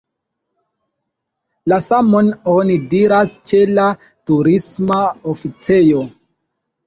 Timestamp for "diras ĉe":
2.93-3.59